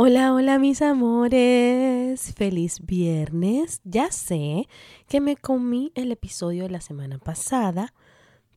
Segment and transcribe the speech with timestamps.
[0.00, 2.32] Hola, hola mis amores.
[2.36, 3.80] Feliz viernes.
[3.82, 4.68] Ya sé
[5.08, 7.92] que me comí el episodio de la semana pasada,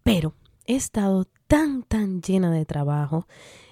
[0.04, 0.36] pero
[0.68, 3.26] he estado tan, tan llena de trabajo.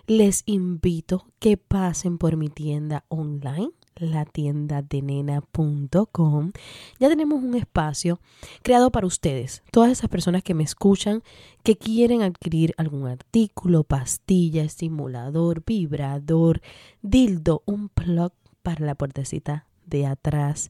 [0.07, 3.69] Les invito que pasen por mi tienda online
[3.99, 6.51] la tienda de nena.com.
[6.99, 8.19] Ya tenemos un espacio
[8.63, 11.23] creado para ustedes, todas esas personas que me escuchan,
[11.63, 16.61] que quieren adquirir algún artículo, pastilla, estimulador, vibrador,
[17.01, 20.69] dildo, un plug para la puertecita de atrás,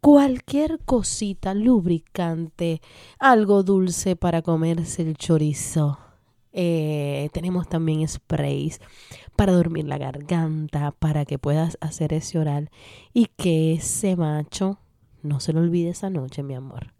[0.00, 2.80] cualquier cosita, lubricante,
[3.18, 5.98] algo dulce para comerse el chorizo
[6.52, 8.80] eh, tenemos también sprays
[9.36, 12.70] para dormir la garganta, para que puedas hacer ese oral
[13.12, 14.78] y que ese macho
[15.22, 16.92] no se lo olvide esa noche, mi amor.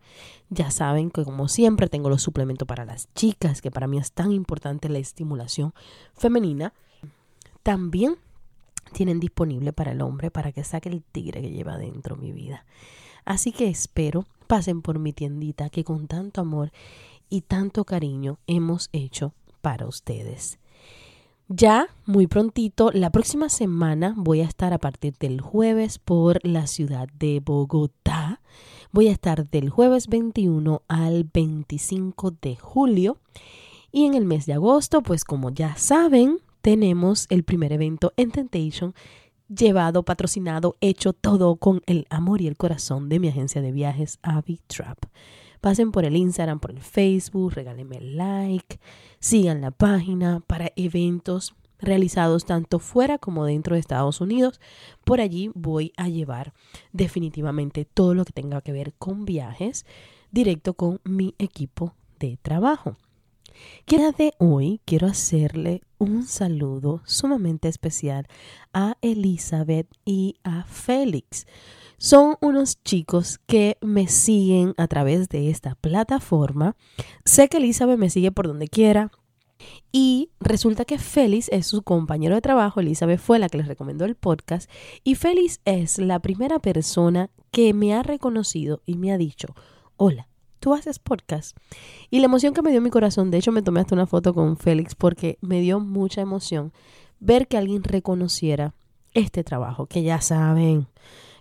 [0.49, 4.13] Ya saben que como siempre tengo los suplementos para las chicas, que para mí es
[4.13, 5.73] tan importante la estimulación
[6.15, 6.73] femenina.
[7.63, 8.17] También
[8.93, 12.65] tienen disponible para el hombre para que saque el tigre que lleva dentro mi vida.
[13.25, 16.73] Así que espero pasen por mi tiendita que con tanto amor
[17.29, 20.59] y tanto cariño hemos hecho para ustedes.
[21.49, 26.69] Ya muy prontito, la próxima semana voy a estar a partir del jueves por la
[26.69, 28.41] ciudad de Bogotá.
[28.93, 33.19] Voy a estar del jueves 21 al 25 de julio.
[33.91, 38.31] Y en el mes de agosto, pues como ya saben, tenemos el primer evento en
[38.31, 38.95] Temptation
[39.49, 44.19] llevado, patrocinado, hecho todo con el amor y el corazón de mi agencia de viajes
[44.23, 44.99] Avi Trap.
[45.61, 48.81] Pasen por el Instagram, por el Facebook, regálenme like,
[49.19, 54.61] sigan la página para eventos realizados tanto fuera como dentro de Estados Unidos.
[55.05, 56.53] Por allí voy a llevar
[56.93, 59.87] definitivamente todo lo que tenga que ver con viajes
[60.31, 62.97] directo con mi equipo de trabajo.
[63.85, 68.27] Quiero de hoy quiero hacerle un saludo sumamente especial
[68.73, 71.47] a Elizabeth y a Félix.
[72.03, 76.75] Son unos chicos que me siguen a través de esta plataforma.
[77.27, 79.11] Sé que Elizabeth me sigue por donde quiera.
[79.93, 82.81] Y resulta que Félix es su compañero de trabajo.
[82.81, 84.71] Elizabeth fue la que les recomendó el podcast.
[85.05, 89.49] Y Félix es la primera persona que me ha reconocido y me ha dicho,
[89.99, 90.27] hola,
[90.59, 91.55] tú haces podcast.
[92.09, 94.33] Y la emoción que me dio mi corazón, de hecho me tomé hasta una foto
[94.33, 96.73] con Félix porque me dio mucha emoción
[97.19, 98.73] ver que alguien reconociera
[99.13, 100.87] este trabajo, que ya saben,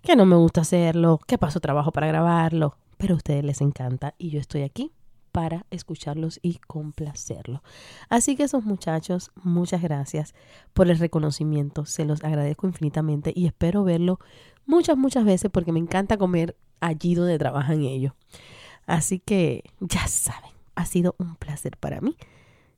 [0.01, 4.15] que no me gusta hacerlo, que paso trabajo para grabarlo, pero a ustedes les encanta
[4.17, 4.91] y yo estoy aquí
[5.31, 7.61] para escucharlos y complacerlos.
[8.09, 10.33] Así que esos muchachos, muchas gracias
[10.73, 14.19] por el reconocimiento, se los agradezco infinitamente y espero verlo
[14.65, 18.13] muchas, muchas veces porque me encanta comer allí donde trabajan ellos.
[18.85, 22.17] Así que ya saben, ha sido un placer para mí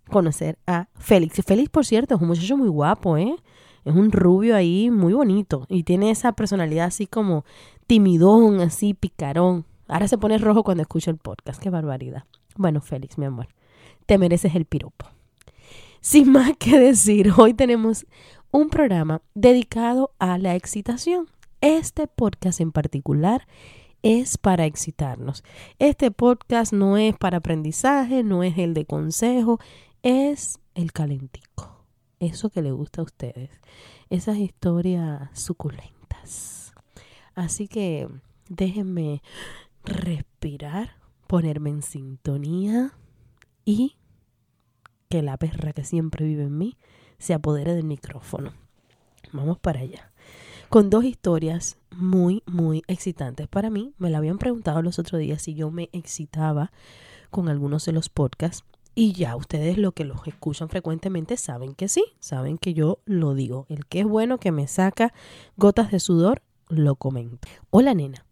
[0.09, 1.42] conocer a Félix.
[1.46, 3.36] Félix, por cierto, es un muchacho muy guapo, ¿eh?
[3.84, 7.46] Es un rubio ahí muy bonito y tiene esa personalidad así como
[7.88, 9.66] timidón, así picarón.
[9.88, 12.25] Ahora se pone rojo cuando escucha el podcast, qué barbaridad.
[12.56, 13.47] Bueno, Félix, mi amor,
[14.06, 15.08] te mereces el piropo.
[16.00, 18.06] Sin más que decir, hoy tenemos
[18.52, 21.28] un programa dedicado a la excitación.
[21.62, 23.47] Este podcast en particular
[24.03, 25.44] es para excitarnos.
[25.80, 29.59] Este podcast no es para aprendizaje, no es el de consejo,
[30.02, 31.81] es el calentico
[32.22, 33.50] eso que le gusta a ustedes,
[34.09, 36.73] esas historias suculentas.
[37.34, 38.08] Así que
[38.47, 39.22] déjenme
[39.84, 40.96] respirar,
[41.28, 42.94] ponerme en sintonía
[43.66, 43.97] y
[45.09, 46.78] que la perra que siempre vive en mí
[47.18, 48.53] se apodere del micrófono.
[49.34, 50.12] Vamos para allá.
[50.70, 53.94] Con dos historias muy, muy excitantes para mí.
[53.97, 56.72] Me la habían preguntado los otros días si yo me excitaba
[57.29, 58.64] con algunos de los podcasts.
[58.93, 63.34] Y ya ustedes lo que los escuchan frecuentemente saben que sí, saben que yo lo
[63.34, 63.66] digo.
[63.70, 65.14] El que es bueno que me saca
[65.55, 67.47] gotas de sudor, lo comento.
[67.70, 68.26] Hola nena,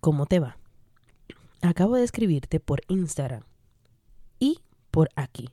[0.00, 0.56] ¿cómo te va?
[1.62, 3.42] Acabo de escribirte por Instagram
[4.38, 5.48] y por aquí.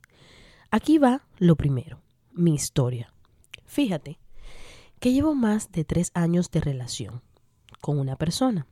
[0.69, 1.99] Aquí va lo primero,
[2.31, 3.11] mi historia.
[3.65, 4.19] Fíjate
[4.99, 7.21] que llevo más de tres años de relación
[7.79, 8.67] con una persona.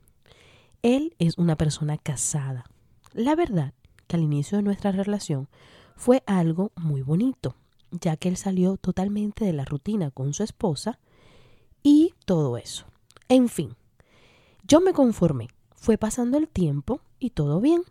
[0.82, 2.64] Él es una persona casada.
[3.12, 3.74] La verdad
[4.06, 5.48] que al inicio de nuestra relación
[6.00, 7.56] fue algo muy bonito.
[7.90, 10.98] ya que él salió totalmente de la rutina con su esposa
[11.82, 12.86] y todo eso.
[13.28, 13.76] En fin,
[14.66, 15.48] yo me conformé.
[15.74, 17.82] Fue pasando el tiempo y todo bien.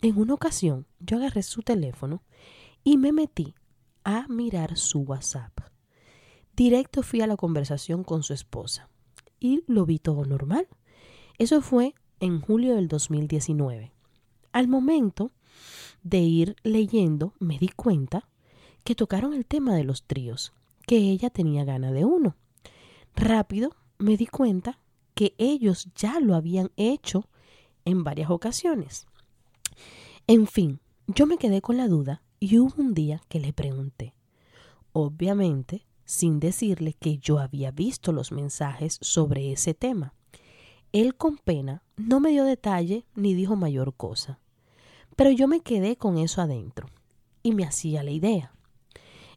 [0.00, 2.22] En una ocasión yo agarré su teléfono
[2.84, 3.54] y me metí
[4.02, 5.52] a mirar su WhatsApp.
[6.56, 8.88] Directo fui a la conversación con su esposa
[9.40, 10.68] y lo vi todo normal.
[11.36, 13.92] Eso fue en julio del 2019.
[14.52, 15.32] Al momento
[16.02, 18.28] de ir leyendo me di cuenta
[18.84, 20.52] que tocaron el tema de los tríos,
[20.86, 22.36] que ella tenía gana de uno.
[23.14, 24.78] Rápido me di cuenta
[25.14, 27.28] que ellos ya lo habían hecho
[27.84, 29.06] en varias ocasiones.
[30.26, 34.14] En fin, yo me quedé con la duda y hubo un día que le pregunté,
[34.92, 40.14] obviamente sin decirle que yo había visto los mensajes sobre ese tema.
[40.92, 44.38] Él con pena no me dio detalle ni dijo mayor cosa,
[45.18, 46.86] pero yo me quedé con eso adentro
[47.42, 48.52] y me hacía la idea.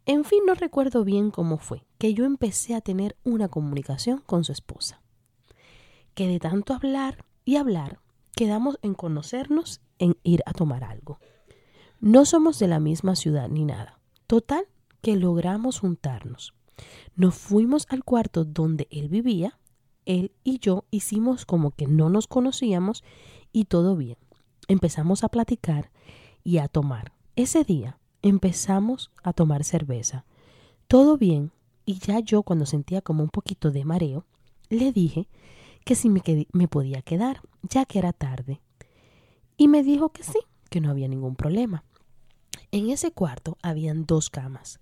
[0.05, 4.43] En fin, no recuerdo bien cómo fue que yo empecé a tener una comunicación con
[4.43, 5.01] su esposa.
[6.13, 7.99] Que de tanto hablar y hablar,
[8.35, 11.19] quedamos en conocernos, en ir a tomar algo.
[11.99, 13.99] No somos de la misma ciudad ni nada.
[14.27, 14.65] Total,
[15.01, 16.53] que logramos juntarnos.
[17.15, 19.57] Nos fuimos al cuarto donde él vivía,
[20.05, 23.03] él y yo hicimos como que no nos conocíamos
[23.51, 24.19] y todo bien.
[24.71, 25.91] Empezamos a platicar
[26.45, 27.11] y a tomar.
[27.35, 30.23] Ese día empezamos a tomar cerveza.
[30.87, 31.51] Todo bien
[31.85, 34.25] y ya yo cuando sentía como un poquito de mareo,
[34.69, 35.27] le dije
[35.83, 36.21] que si me,
[36.53, 38.61] me podía quedar, ya que era tarde.
[39.57, 40.39] Y me dijo que sí,
[40.69, 41.83] que no había ningún problema.
[42.71, 44.79] En ese cuarto habían dos camas.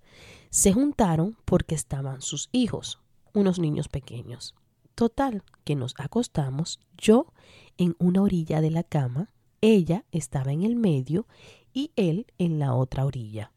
[0.50, 3.00] Se juntaron porque estaban sus hijos,
[3.34, 4.54] unos niños pequeños.
[4.94, 7.32] Total, que nos acostamos, yo
[7.76, 11.26] en una orilla de la cama, ella estaba en el medio
[11.72, 13.52] y él en la otra orilla.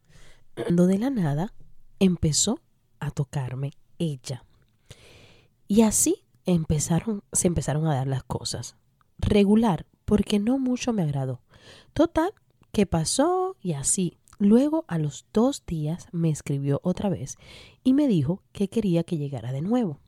[0.55, 1.53] Cuando de la nada
[1.99, 2.59] empezó
[2.99, 4.45] a tocarme ella.
[5.67, 8.75] Y así empezaron, se empezaron a dar las cosas.
[9.17, 11.41] Regular, porque no mucho me agradó.
[11.93, 12.33] Total,
[12.71, 17.37] que pasó y así Luego, a los dos días, me escribió otra vez
[17.83, 19.99] y me dijo que quería que llegara de nuevo.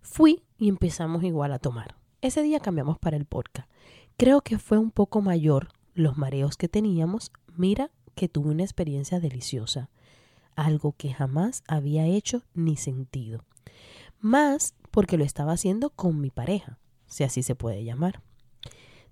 [0.00, 1.96] Fui y empezamos igual a tomar.
[2.22, 3.68] Ese día cambiamos para el podcast.
[4.20, 7.32] Creo que fue un poco mayor los mareos que teníamos.
[7.56, 9.88] Mira que tuve una experiencia deliciosa.
[10.54, 13.46] Algo que jamás había hecho ni sentido.
[14.18, 18.20] Más porque lo estaba haciendo con mi pareja, si así se puede llamar.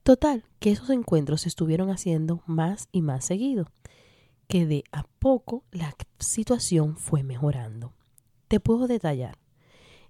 [0.02, 3.64] Total, que esos encuentros se estuvieron haciendo más y más seguido
[4.46, 7.94] que de a poco la situación fue mejorando.
[8.46, 9.38] Te puedo detallar.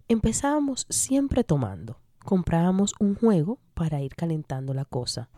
[0.09, 2.01] Empezábamos siempre tomando.
[2.29, 5.31] Comprábamos un juego para ir calentando la cosa.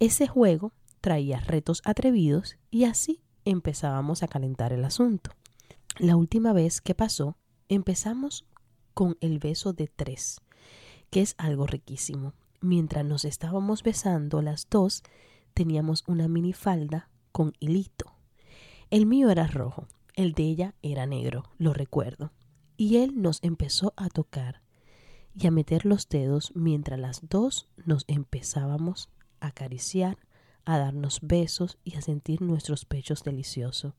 [0.00, 5.30] Ese juego traía retos atrevidos y así empezábamos a calentar el asunto.
[6.00, 7.36] La última vez que pasó,
[7.68, 8.44] empezamos
[8.92, 10.40] con el beso de tres,
[11.10, 12.34] que es algo riquísimo.
[12.60, 15.04] Mientras nos estábamos besando las dos,
[15.54, 18.16] teníamos una minifalda con hilito
[18.90, 22.32] el mío era rojo, el de ella era negro, lo recuerdo.
[22.76, 24.62] Y él nos empezó a tocar
[25.38, 30.18] y a meter los dedos mientras las dos nos empezábamos a acariciar,
[30.64, 33.92] a darnos besos y a sentir nuestros pechos deliciosos.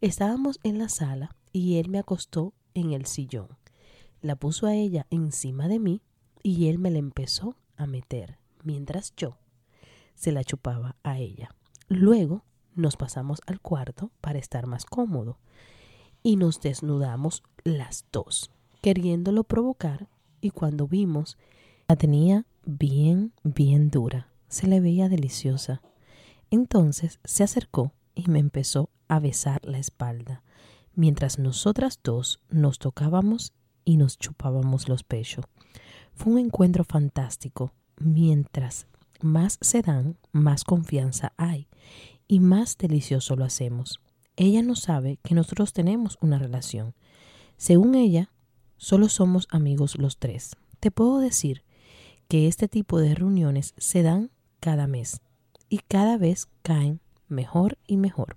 [0.00, 3.48] Estábamos en la sala y él me acostó en el sillón.
[4.20, 6.02] La puso a ella encima de mí
[6.42, 9.38] y él me la empezó a meter mientras yo
[10.14, 11.54] se la chupaba a ella.
[11.88, 15.38] Luego nos pasamos al cuarto para estar más cómodo
[16.24, 18.50] y nos desnudamos las dos,
[18.82, 20.08] queriéndolo provocar
[20.40, 21.38] y cuando vimos
[21.88, 25.82] la tenía bien, bien dura, se le veía deliciosa.
[26.50, 30.42] Entonces se acercó y me empezó a besar la espalda,
[30.94, 33.52] mientras nosotras dos nos tocábamos
[33.84, 35.46] y nos chupábamos los pechos.
[36.12, 37.72] Fue un encuentro fantástico.
[37.96, 38.86] Mientras
[39.22, 41.68] más se dan, más confianza hay
[42.26, 44.00] y más delicioso lo hacemos.
[44.36, 46.94] Ella no sabe que nosotros tenemos una relación.
[47.56, 48.30] Según ella,
[48.78, 50.56] solo somos amigos los tres.
[50.80, 51.62] Te puedo decir
[52.28, 54.30] que este tipo de reuniones se dan
[54.60, 55.20] cada mes
[55.68, 58.36] y cada vez caen mejor y mejor.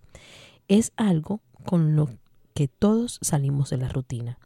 [0.68, 2.10] Es algo con lo
[2.54, 4.38] que todos salimos de la rutina.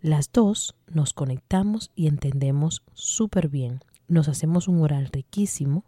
[0.00, 3.80] Las dos nos conectamos y entendemos súper bien.
[4.08, 5.84] Nos hacemos un oral riquísimo.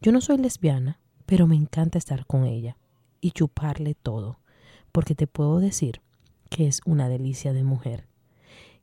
[0.00, 2.76] Yo no soy lesbiana, pero me encanta estar con ella
[3.20, 4.38] y chuparle todo,
[4.92, 6.00] porque te puedo decir
[6.48, 8.09] que es una delicia de mujer.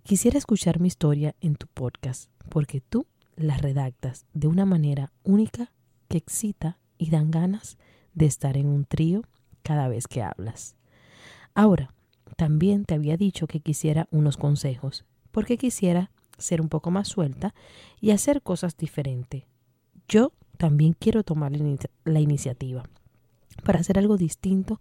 [0.07, 5.73] Quisiera escuchar mi historia en tu podcast, porque tú la redactas de una manera única
[6.07, 7.77] que excita y dan ganas
[8.13, 9.23] de estar en un trío
[9.63, 10.77] cada vez que hablas.
[11.53, 11.93] Ahora,
[12.37, 17.53] también te había dicho que quisiera unos consejos, porque quisiera ser un poco más suelta
[17.99, 19.43] y hacer cosas diferentes.
[20.07, 21.51] Yo también quiero tomar
[22.05, 22.83] la iniciativa
[23.65, 24.79] para hacer algo distinto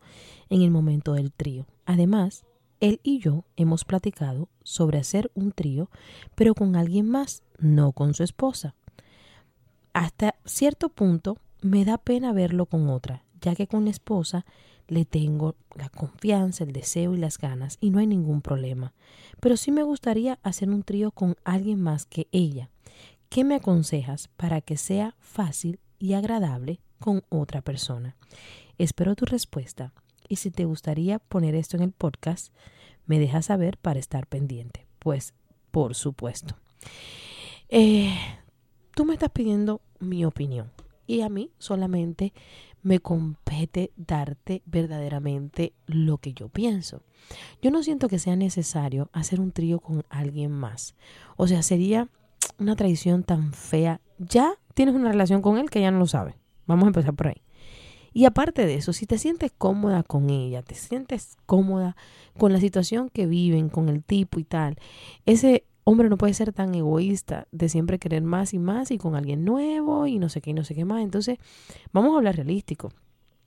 [0.51, 1.67] en el momento del trío.
[1.85, 2.45] Además,
[2.81, 5.91] él y yo hemos platicado sobre hacer un trío,
[6.35, 8.75] pero con alguien más, no con su esposa.
[9.93, 14.45] Hasta cierto punto me da pena verlo con otra, ya que con la esposa
[14.89, 18.93] le tengo la confianza, el deseo y las ganas y no hay ningún problema.
[19.41, 22.71] Pero sí me gustaría hacer un trío con alguien más que ella.
[23.29, 28.17] ¿Qué me aconsejas para que sea fácil y agradable con otra persona?
[28.79, 29.93] Espero tu respuesta
[30.29, 32.53] y si te gustaría poner esto en el podcast,
[33.07, 34.87] me dejas saber para estar pendiente.
[34.99, 35.35] Pues,
[35.71, 36.57] por supuesto.
[37.69, 38.15] Eh,
[38.95, 40.71] tú me estás pidiendo mi opinión
[41.07, 42.33] y a mí solamente
[42.83, 47.03] me compete darte verdaderamente lo que yo pienso.
[47.61, 50.95] Yo no siento que sea necesario hacer un trío con alguien más.
[51.37, 52.09] O sea, sería
[52.59, 54.01] una traición tan fea.
[54.19, 56.37] Ya tienes una relación con él que ya no lo sabe.
[56.67, 57.43] Vamos a empezar por ahí.
[58.17, 61.99] Y aparte de eso, si te sientes cómoda con ella, te sientes cómoda
[62.39, 64.79] con la situación que viven, con el tipo y tal,
[65.27, 69.17] ese hombre no puede ser tan egoísta de siempre querer más y más y con
[69.17, 71.03] alguien nuevo y no sé qué y no sé qué más.
[71.03, 71.37] Entonces,
[71.93, 72.89] vamos a hablar realístico.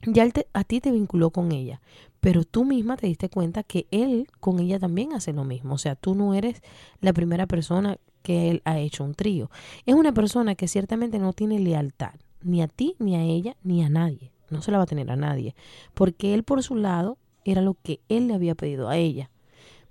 [0.05, 1.81] Ya él a ti te vinculó con ella,
[2.19, 5.73] pero tú misma te diste cuenta que él con ella también hace lo mismo.
[5.73, 6.61] O sea, tú no eres
[7.01, 9.49] la primera persona que él ha hecho un trío.
[9.87, 13.83] Es una persona que ciertamente no tiene lealtad, ni a ti, ni a ella, ni
[13.83, 15.55] a nadie no se la va a tener a nadie,
[15.93, 19.29] porque él por su lado era lo que él le había pedido a ella.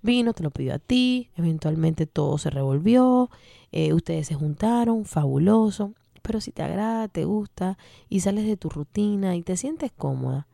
[0.00, 3.30] Vino, te lo pidió a ti, eventualmente todo se revolvió,
[3.72, 8.68] eh, ustedes se juntaron, fabuloso, pero si te agrada, te gusta y sales de tu
[8.68, 10.46] rutina y te sientes cómoda,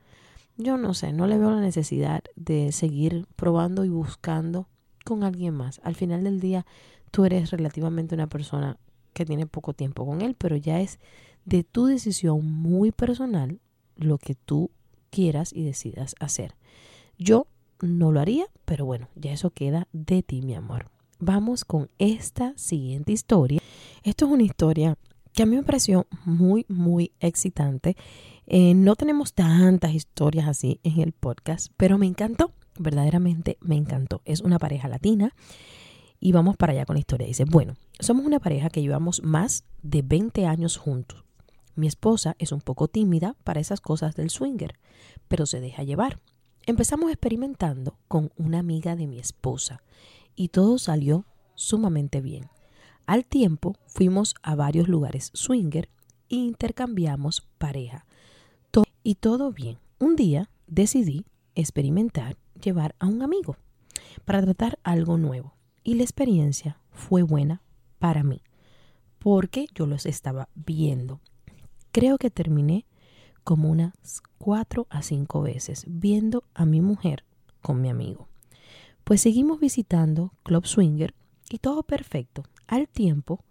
[0.57, 4.69] yo no sé, no le veo la necesidad de seguir probando y buscando
[5.05, 5.81] con alguien más.
[5.83, 6.65] Al final del día,
[7.11, 8.79] tú eres relativamente una persona
[9.13, 11.01] que tiene poco tiempo con él, pero ya es
[11.45, 13.61] de tu decisión muy personal
[13.97, 14.71] lo que tú
[15.11, 16.55] quieras y decidas hacer.
[17.19, 17.47] Yo
[17.81, 20.91] no lo haría, pero bueno, ya eso queda de ti, mi amor.
[21.21, 23.61] Vamos con esta siguiente historia.
[24.03, 24.99] Esto es una historia
[25.33, 27.97] que a mí me pareció muy, muy excitante.
[28.47, 34.23] Eh, no tenemos tantas historias así en el podcast, pero me encantó, verdaderamente me encantó.
[34.25, 35.35] Es una pareja latina
[36.21, 37.27] y vamos para allá con la historia.
[37.27, 41.24] Dice, bueno, somos una pareja que llevamos más de 20 años juntos.
[41.75, 44.79] Mi esposa es un poco tímida para esas cosas del swinger,
[45.29, 46.21] pero se deja llevar.
[46.67, 49.83] Empezamos experimentando con una amiga de mi esposa
[50.35, 52.49] y todo salió sumamente bien.
[53.07, 55.89] Al tiempo fuimos a varios lugares swinger
[56.29, 58.07] e intercambiamos pareja.
[59.07, 59.79] y todo bien.
[59.99, 63.57] Un día decidí experimentar llevar a un amigo
[64.25, 67.61] para tratar algo nuevo y la experiencia fue buena
[67.99, 68.41] para mí
[69.19, 71.21] porque yo los estaba viendo
[71.95, 72.87] Creo que terminé
[73.45, 77.23] como unas cuatro a cinco veces viendo a mi mujer
[77.63, 78.27] con mi amigo.
[79.05, 81.15] Pues seguimos visitando Club Swinger
[81.51, 82.43] y todo perfecto.
[82.67, 83.45] Al tiempo,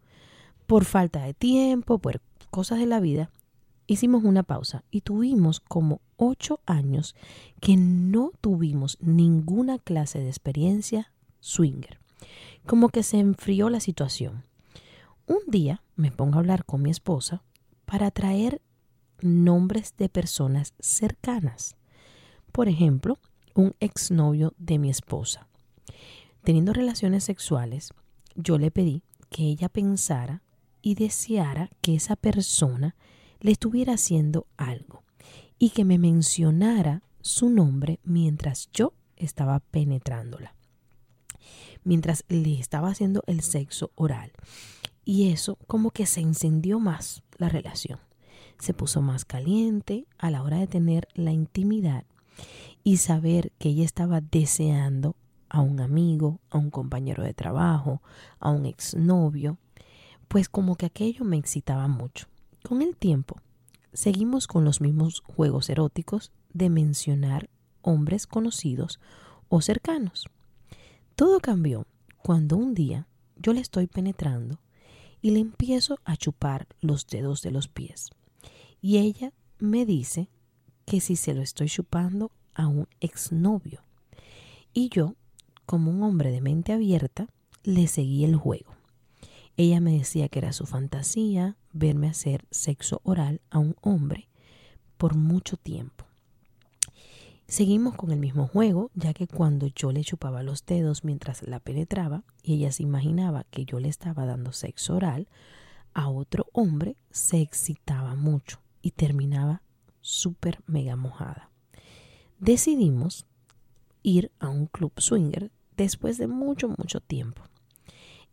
[0.68, 2.20] por falta de tiempo, por
[2.50, 3.32] cosas de la vida,
[3.88, 7.16] hicimos una pausa y tuvimos como ocho años
[7.62, 12.02] que no tuvimos ninguna clase de experiencia swinger.
[12.68, 14.44] Como que se enfrió la situación.
[15.28, 17.42] Un día me pongo a hablar con mi esposa
[17.86, 18.62] para traer
[19.22, 21.76] nombres de personas cercanas.
[22.52, 23.20] Por ejemplo,
[23.56, 25.48] un exnovio de mi esposa.
[26.44, 27.94] Teniendo relaciones sexuales,
[28.36, 30.42] yo le pedí que ella pensara
[30.82, 32.96] y deseara que esa persona
[33.40, 35.04] le estuviera haciendo algo
[35.58, 40.56] y que me mencionara su nombre mientras yo estaba penetrándola,
[41.84, 44.34] mientras le estaba haciendo el sexo oral.
[45.06, 48.00] Y eso como que se encendió más la relación.
[48.60, 52.06] Se puso más caliente a la hora de tener la intimidad
[52.84, 55.16] y saber que ella estaba deseando
[55.50, 58.02] a un amigo, a un compañero de trabajo,
[58.40, 59.58] a un exnovio,
[60.28, 62.28] pues como que aquello me excitaba mucho.
[62.64, 63.38] Con el tiempo,
[63.94, 67.50] seguimos con los mismos juegos eróticos de mencionar
[67.82, 69.00] hombres conocidos
[69.50, 70.26] o cercanos.
[71.16, 71.86] Todo cambió
[72.24, 74.60] cuando un día yo le estoy penetrando
[75.24, 78.12] y le empiezo a chupar los dedos de los pies.
[78.82, 80.28] Y ella me dice
[80.86, 83.82] que si se lo estoy chupando a un exnovio.
[84.74, 85.16] Y yo,
[85.66, 87.30] como un hombre de mente abierta,
[87.64, 88.76] le seguí el juego.
[89.56, 94.28] Ella me decía que era su fantasía verme hacer sexo oral a un hombre
[94.98, 96.06] por mucho tiempo.
[97.54, 101.60] Seguimos con el mismo juego, ya que cuando yo le chupaba los dedos mientras la
[101.60, 105.28] penetraba y ella se imaginaba que yo le estaba dando sexo oral
[105.94, 109.62] a otro hombre, se excitaba mucho y terminaba
[110.02, 111.52] súper mega mojada.
[112.40, 113.28] Decidimos
[114.02, 117.44] ir a un club swinger después de mucho, mucho tiempo.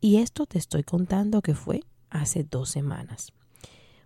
[0.00, 3.34] Y esto te estoy contando que fue hace dos semanas.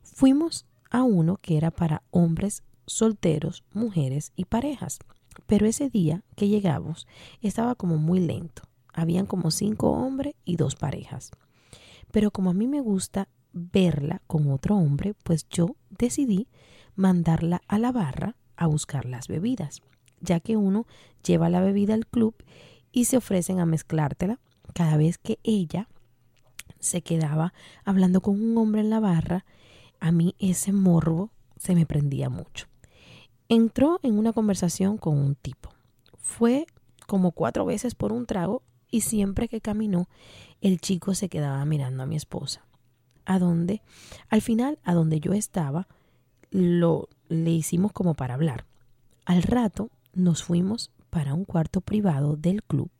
[0.02, 4.98] Fuimos a uno que era para hombres solteros, mujeres y parejas.
[5.46, 7.06] Pero ese día que llegamos
[7.42, 8.62] estaba como muy lento.
[8.92, 11.32] Habían como cinco hombres y dos parejas.
[12.12, 16.48] Pero como a mí me gusta verla con otro hombre, pues yo decidí
[16.96, 19.82] mandarla a la barra a buscar las bebidas,
[20.20, 20.86] ya que uno
[21.24, 22.34] lleva la bebida al club
[22.92, 24.38] y se ofrecen a mezclártela
[24.72, 25.88] cada vez que ella
[26.78, 27.52] se quedaba
[27.84, 29.44] hablando con un hombre en la barra,
[30.00, 32.66] a mí ese morbo se me prendía mucho.
[33.54, 35.70] Entró en una conversación con un tipo.
[36.18, 36.66] Fue
[37.06, 40.08] como cuatro veces por un trago y siempre que caminó,
[40.60, 42.66] el chico se quedaba mirando a mi esposa.
[43.24, 43.80] A donde,
[44.28, 45.86] al final, a donde yo estaba,
[46.50, 48.66] lo le hicimos como para hablar.
[49.24, 52.90] Al rato nos fuimos para un cuarto privado del club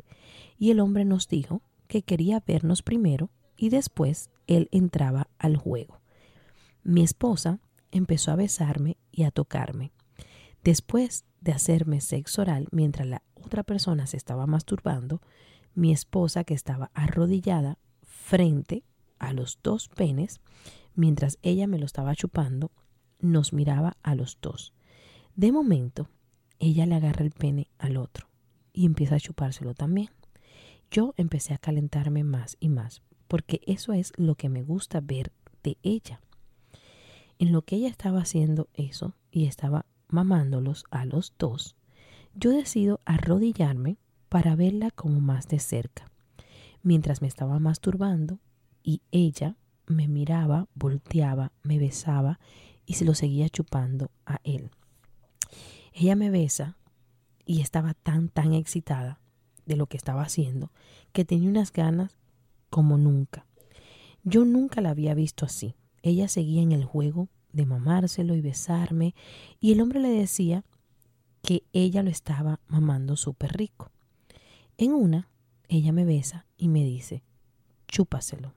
[0.57, 5.99] y el hombre nos dijo que quería vernos primero y después él entraba al juego.
[6.85, 7.59] Mi esposa
[7.91, 9.91] empezó a besarme y a tocarme
[10.65, 15.21] Después de hacerme sexo oral mientras la otra persona se estaba masturbando,
[15.75, 18.83] mi esposa que estaba arrodillada frente
[19.19, 20.41] a los dos penes,
[20.95, 22.73] mientras ella me lo estaba chupando,
[23.21, 24.73] nos miraba a los dos.
[25.37, 26.09] De momento,
[26.59, 28.29] ella le agarra el pene al otro
[28.73, 30.09] y empieza a chupárselo también.
[30.91, 35.31] Yo empecé a calentarme más y más, porque eso es lo que me gusta ver
[35.63, 36.23] de ella.
[37.39, 39.85] En lo que ella estaba haciendo eso y estaba
[40.15, 41.77] mamándolos a los dos,
[42.35, 43.99] yo decido arrodillarme
[44.29, 46.11] para verla como más de cerca,
[46.83, 48.39] mientras me estaba masturbando
[48.83, 52.41] y ella me miraba, volteaba, me besaba
[52.87, 54.71] y se lo seguía chupando a él.
[55.93, 56.77] Ella me besa
[57.45, 59.21] y estaba tan, tan excitada
[59.67, 60.73] de lo que estaba haciendo
[61.13, 62.17] que tenía unas ganas
[62.71, 63.47] como nunca.
[64.23, 65.75] Yo nunca la había visto así.
[66.03, 69.15] Ella seguía en el juego de mamárselo y besarme,
[69.61, 70.65] y el hombre le decía
[71.41, 73.91] que ella lo estaba mamando súper rico.
[74.77, 75.29] En una,
[75.69, 77.23] ella me besa y me dice,
[77.87, 78.55] chúpaselo,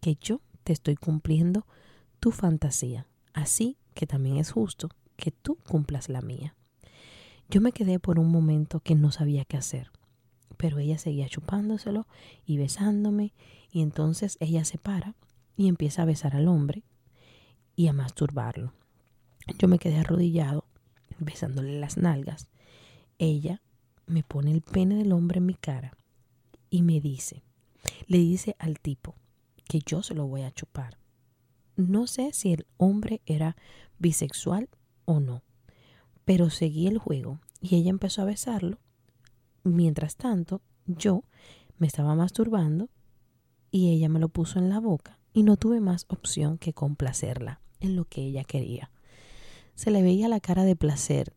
[0.00, 1.66] que yo te estoy cumpliendo
[2.18, 6.56] tu fantasía, así que también es justo que tú cumplas la mía.
[7.48, 9.90] Yo me quedé por un momento que no sabía qué hacer,
[10.56, 12.06] pero ella seguía chupándoselo
[12.44, 13.32] y besándome,
[13.70, 15.14] y entonces ella se para
[15.56, 16.82] y empieza a besar al hombre
[17.80, 18.74] y a masturbarlo.
[19.58, 20.66] Yo me quedé arrodillado,
[21.18, 22.50] besándole las nalgas.
[23.18, 23.62] Ella
[24.06, 25.96] me pone el pene del hombre en mi cara
[26.68, 27.42] y me dice,
[28.06, 29.14] le dice al tipo
[29.64, 30.98] que yo se lo voy a chupar.
[31.74, 33.56] No sé si el hombre era
[33.98, 34.68] bisexual
[35.06, 35.42] o no,
[36.26, 38.78] pero seguí el juego y ella empezó a besarlo.
[39.64, 41.24] Mientras tanto, yo
[41.78, 42.90] me estaba masturbando
[43.70, 47.62] y ella me lo puso en la boca y no tuve más opción que complacerla
[47.80, 48.90] en lo que ella quería.
[49.74, 51.34] Se le veía la cara de placer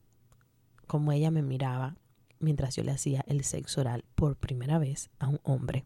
[0.88, 1.96] como ella me miraba
[2.40, 5.86] mientras yo le hacía el sexo oral por primera vez a un hombre.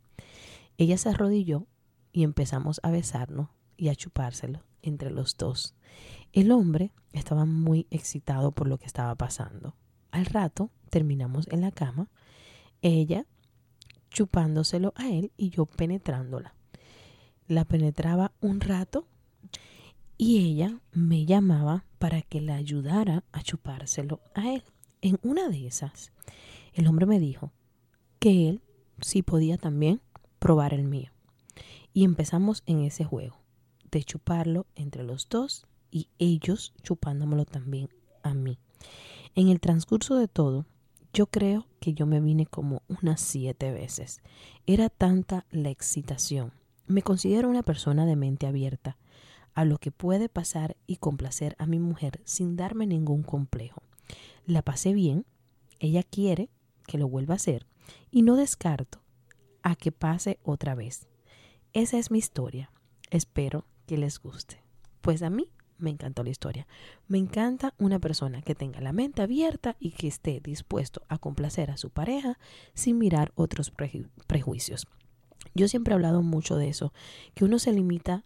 [0.77, 1.67] Ella se arrodilló
[2.11, 5.75] y empezamos a besarnos y a chupárselo entre los dos.
[6.33, 9.75] El hombre estaba muy excitado por lo que estaba pasando.
[10.11, 12.09] Al rato terminamos en la cama,
[12.81, 13.25] ella
[14.09, 16.55] chupándoselo a él y yo penetrándola.
[17.47, 19.07] La penetraba un rato
[20.17, 24.63] y ella me llamaba para que la ayudara a chupárselo a él.
[25.01, 26.12] En una de esas,
[26.73, 27.51] el hombre me dijo
[28.19, 28.62] que él
[28.99, 30.01] sí podía también
[30.39, 31.12] probar el mío.
[31.93, 33.38] Y empezamos en ese juego
[33.91, 37.89] de chuparlo entre los dos y ellos chupándomelo también
[38.23, 38.58] a mí.
[39.36, 40.65] En el transcurso de todo,
[41.13, 44.21] yo creo que yo me vine como unas siete veces.
[44.65, 46.51] Era tanta la excitación.
[46.88, 48.97] Me considero una persona de mente abierta
[49.57, 53.81] a lo que puede pasar y complacer a mi mujer sin darme ningún complejo.
[54.45, 55.25] La pasé bien,
[55.79, 56.51] ella quiere
[56.85, 57.65] que lo vuelva a hacer
[58.11, 59.01] y no descarto
[59.63, 61.07] a que pase otra vez.
[61.73, 62.69] Esa es mi historia.
[63.09, 64.61] Espero que les guste.
[65.01, 66.67] Pues a mí me encantó la historia.
[67.07, 71.71] Me encanta una persona que tenga la mente abierta y que esté dispuesto a complacer
[71.71, 72.37] a su pareja
[72.75, 73.71] sin mirar otros
[74.27, 74.85] prejuicios.
[75.55, 76.93] Yo siempre he hablado mucho de eso,
[77.33, 78.23] que uno se limita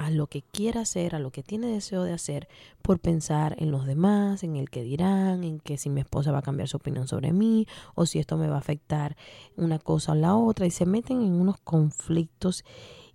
[0.00, 2.48] a lo que quiera hacer, a lo que tiene deseo de hacer,
[2.80, 6.38] por pensar en los demás, en el que dirán, en que si mi esposa va
[6.38, 9.18] a cambiar su opinión sobre mí, o si esto me va a afectar
[9.58, 12.64] una cosa o la otra, y se meten en unos conflictos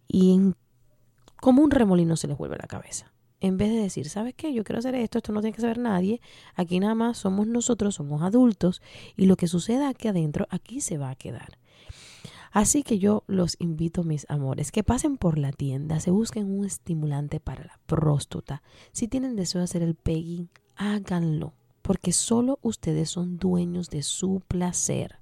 [0.07, 0.55] y en,
[1.37, 3.11] como un remolino se les vuelve la cabeza.
[3.41, 4.53] En vez de decir, ¿sabes qué?
[4.53, 6.21] Yo quiero hacer esto, esto no tiene que saber nadie,
[6.53, 8.83] aquí nada más somos nosotros, somos adultos,
[9.17, 11.57] y lo que suceda aquí adentro, aquí se va a quedar.
[12.55, 16.63] Así que yo los invito, mis amores, que pasen por la tienda, se busquen un
[16.63, 18.63] estimulante para la próstata.
[18.93, 24.41] Si tienen deseo de hacer el pegging, háganlo, porque solo ustedes son dueños de su
[24.47, 25.19] placer.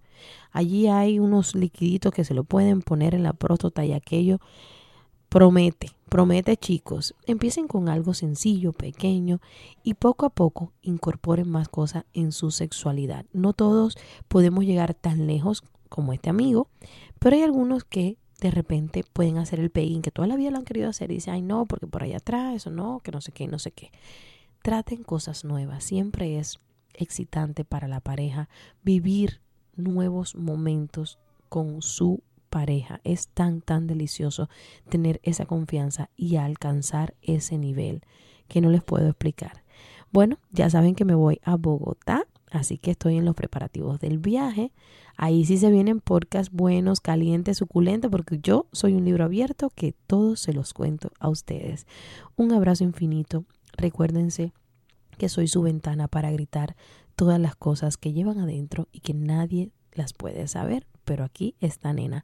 [0.52, 4.40] Allí hay unos liquiditos que se lo pueden poner en la próstata y aquello
[5.28, 7.16] promete, promete chicos.
[7.26, 9.42] Empiecen con algo sencillo, pequeño
[9.84, 13.26] y poco a poco incorporen más cosas en su sexualidad.
[13.34, 16.70] No todos podemos llegar tan lejos como este amigo,
[17.20, 20.58] pero hay algunos que de repente pueden hacer el pegging que toda la vida lo
[20.58, 23.22] han querido hacer y dicen, ay no, porque por allá atrás, eso no, que no
[23.22, 23.92] sé qué, no sé qué.
[24.64, 26.60] Traten cosas nuevas, siempre es
[26.96, 28.50] excitante para la pareja
[28.82, 29.40] vivir
[29.76, 33.00] nuevos momentos con su pareja.
[33.04, 34.50] Es tan, tan delicioso
[34.90, 38.02] tener esa confianza y alcanzar ese nivel
[38.48, 39.64] que no les puedo explicar.
[40.12, 44.20] Bueno, ya saben que me voy a Bogotá, así que estoy en los preparativos del
[44.20, 44.72] viaje.
[45.18, 49.94] Ahí sí se vienen podcasts buenos, calientes, suculentos, porque yo soy un libro abierto que
[50.08, 51.88] todos se los cuento a ustedes.
[52.36, 53.46] Un abrazo infinito.
[53.76, 54.54] Recuérdense
[55.18, 56.76] que soy su ventana para gritar
[57.16, 61.92] todas las cosas que llevan adentro y que nadie las puede saber, pero aquí está
[61.94, 62.24] nena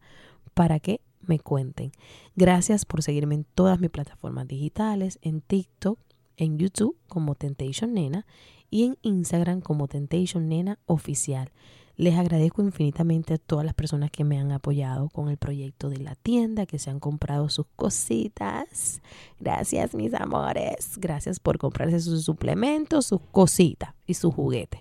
[0.54, 1.92] para que me cuenten.
[2.36, 6.00] Gracias por seguirme en todas mis plataformas digitales, en TikTok,
[6.40, 8.26] en YouTube como Temptation Nena
[8.72, 11.52] y en Instagram como Temptation Nena Oficial.
[11.98, 15.98] Les agradezco infinitamente a todas las personas que me han apoyado con el proyecto de
[15.98, 19.02] la tienda, que se han comprado sus cositas.
[19.38, 20.98] Gracias, mis amores.
[20.98, 24.80] Gracias por comprarse sus suplementos, sus cositas y sus juguetes.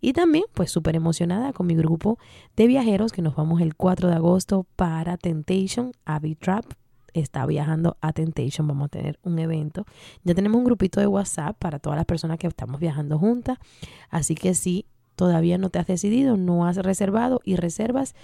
[0.00, 2.18] Y también, pues súper emocionada con mi grupo
[2.54, 6.66] de viajeros que nos vamos el 4 de agosto para Temptation, Abby Trap.
[7.14, 9.86] Está viajando a Temptation, vamos a tener un evento.
[10.24, 13.58] Ya tenemos un grupito de WhatsApp para todas las personas que estamos viajando juntas.
[14.10, 14.84] Así que sí
[15.16, 18.14] todavía no te has decidido, no has reservado y reservas,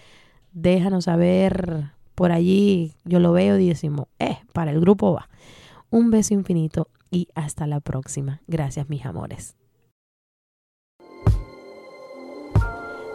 [0.52, 2.94] déjanos saber por allí.
[3.04, 5.28] Yo lo veo y decimos, eh, para el grupo va.
[5.90, 8.42] Un beso infinito y hasta la próxima.
[8.46, 9.59] Gracias, mis amores.